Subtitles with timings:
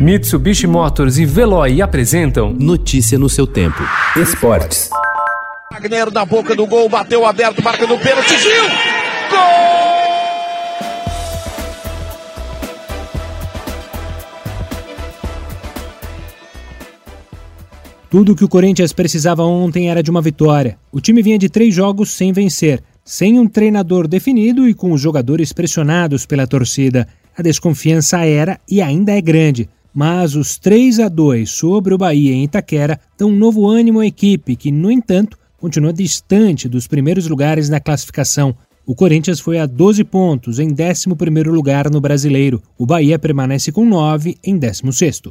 [0.00, 3.82] Mitsubishi Motors e Veloy apresentam Notícia no seu tempo.
[4.16, 4.88] Esportes.
[5.70, 8.62] Wagner na boca do gol, bateu aberto, marca no pênalti, Gil!
[9.28, 9.38] Gol!
[18.08, 20.78] Tudo o que o Corinthians precisava ontem era de uma vitória.
[20.90, 25.00] O time vinha de três jogos sem vencer, sem um treinador definido e com os
[25.02, 27.06] jogadores pressionados pela torcida.
[27.36, 29.68] A desconfiança era e ainda é grande.
[29.94, 34.06] Mas os 3 a 2 sobre o Bahia em Itaquera dão um novo ânimo à
[34.06, 38.54] equipe, que, no entanto, continua distante dos primeiros lugares na classificação.
[38.86, 41.08] O Corinthians foi a 12 pontos, em 11
[41.48, 42.62] lugar no Brasileiro.
[42.78, 45.22] O Bahia permanece com 9 em 16.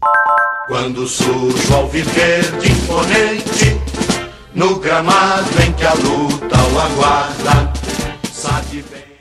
[0.67, 3.81] Quando surge o alviverde imponente,
[4.53, 7.78] no gramado em que a luta o aguarda.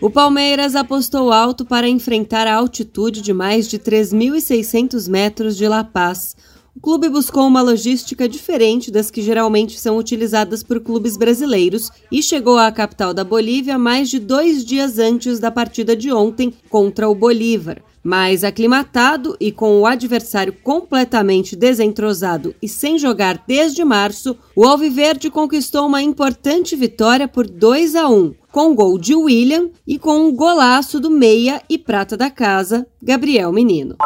[0.00, 5.82] O Palmeiras apostou alto para enfrentar a altitude de mais de 3.600 metros de La
[5.82, 6.36] Paz.
[6.78, 12.22] O clube buscou uma logística diferente das que geralmente são utilizadas por clubes brasileiros e
[12.22, 17.08] chegou à capital da Bolívia mais de dois dias antes da partida de ontem contra
[17.08, 17.82] o Bolívar.
[18.00, 25.30] Mas aclimatado e com o adversário completamente desentrosado e sem jogar desde março, o Alviverde
[25.30, 30.32] conquistou uma importante vitória por 2 a 1, com gol de William e com um
[30.32, 33.96] golaço do meia e prata da casa, Gabriel Menino.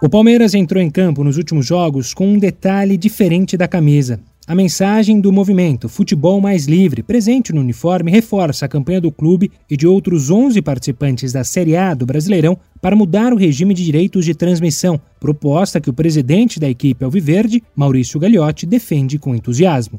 [0.00, 4.20] O Palmeiras entrou em campo nos últimos jogos com um detalhe diferente da camisa.
[4.46, 9.50] A mensagem do movimento Futebol Mais Livre, presente no uniforme, reforça a campanha do clube
[9.68, 13.84] e de outros 11 participantes da Série A do Brasileirão para mudar o regime de
[13.84, 19.98] direitos de transmissão, proposta que o presidente da equipe Alviverde, Maurício Gagliotti, defende com entusiasmo.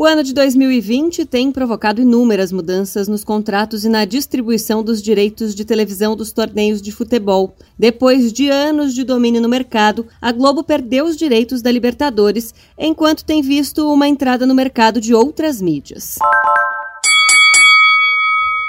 [0.00, 5.56] O ano de 2020 tem provocado inúmeras mudanças nos contratos e na distribuição dos direitos
[5.56, 7.52] de televisão dos torneios de futebol.
[7.76, 13.24] Depois de anos de domínio no mercado, a Globo perdeu os direitos da Libertadores, enquanto
[13.24, 16.16] tem visto uma entrada no mercado de outras mídias.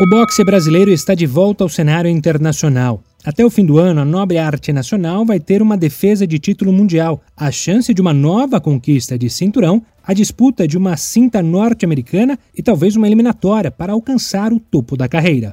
[0.01, 3.03] O boxe brasileiro está de volta ao cenário internacional.
[3.25, 6.71] Até o fim do ano, a nobre arte nacional vai ter uma defesa de título
[6.71, 12.39] mundial, a chance de uma nova conquista de cinturão, a disputa de uma cinta norte-americana
[12.55, 15.51] e talvez uma eliminatória para alcançar o topo da carreira.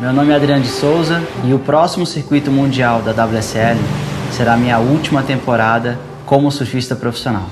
[0.00, 3.78] Meu nome é Adriano de Souza e o próximo circuito mundial da WSL
[4.32, 5.96] será minha última temporada
[6.26, 7.48] como surfista profissional.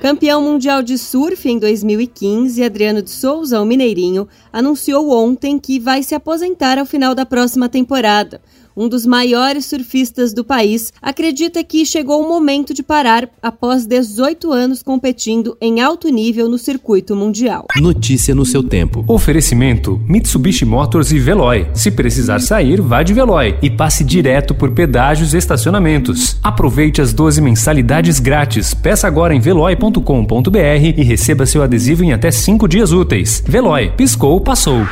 [0.00, 6.04] Campeão mundial de surf em 2015, Adriano de Souza, o Mineirinho, anunciou ontem que vai
[6.04, 8.40] se aposentar ao final da próxima temporada
[8.78, 14.52] um dos maiores surfistas do país, acredita que chegou o momento de parar após 18
[14.52, 17.66] anos competindo em alto nível no circuito mundial.
[17.80, 19.04] Notícia no seu tempo.
[19.08, 21.66] Oferecimento: Mitsubishi Motors e Veloy.
[21.74, 26.36] Se precisar sair, vá de Veloy e passe direto por pedágios e estacionamentos.
[26.40, 28.74] Aproveite as 12 mensalidades grátis.
[28.74, 30.58] Peça agora em veloy.com.br
[30.96, 33.42] e receba seu adesivo em até 5 dias úteis.
[33.44, 34.86] Veloy, piscou, passou.